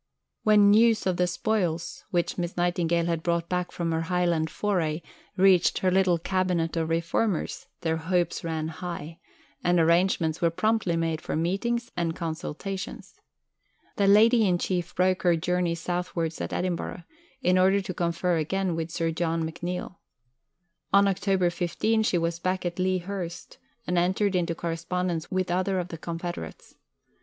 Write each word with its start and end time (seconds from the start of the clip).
VI 0.01 0.37
When 0.45 0.71
news 0.71 1.05
of 1.05 1.17
the 1.17 1.27
spoils, 1.27 2.05
which 2.09 2.35
Miss 2.35 2.57
Nightingale 2.57 3.05
had 3.05 3.21
brought 3.21 3.47
back 3.47 3.71
from 3.71 3.91
her 3.91 4.01
Highland 4.01 4.49
"foray," 4.49 5.03
reached 5.37 5.77
her 5.77 5.91
little 5.91 6.17
"Cabinet" 6.17 6.75
of 6.75 6.89
reformers, 6.89 7.67
their 7.81 7.97
hopes 7.97 8.43
ran 8.43 8.69
high, 8.69 9.19
and 9.63 9.79
arrangements 9.79 10.41
were 10.41 10.49
promptly 10.49 10.95
made 10.97 11.21
for 11.21 11.35
meetings 11.35 11.91
and 11.95 12.15
consultations. 12.15 13.19
The 13.97 14.07
Lady 14.07 14.47
in 14.47 14.57
Chief 14.57 14.95
broke 14.95 15.21
her 15.21 15.35
journey 15.35 15.75
southwards 15.75 16.41
at 16.41 16.51
Edinburgh, 16.51 17.03
in 17.43 17.59
order 17.59 17.79
to 17.81 17.93
confer 17.93 18.37
again 18.37 18.75
with 18.75 18.89
Sir 18.89 19.11
John 19.11 19.43
McNeill. 19.47 19.97
On 20.91 21.07
October 21.07 21.51
15 21.51 22.01
she 22.01 22.17
was 22.17 22.39
back 22.39 22.65
at 22.65 22.79
Lea 22.79 22.97
Hurst, 22.97 23.59
and 23.85 23.99
entered 23.99 24.35
into 24.35 24.55
correspondence 24.55 25.29
with 25.29 25.51
other 25.51 25.77
of 25.77 25.89
the 25.89 25.97
confederates. 25.99 26.73